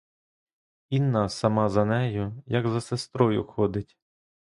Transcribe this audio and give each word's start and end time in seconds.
Інна 0.89 1.29
сама 1.29 1.69
за 1.69 1.85
нею, 1.85 2.43
як 2.45 2.67
за 2.67 2.81
сестрою, 2.81 3.43
ходить. 3.43 3.97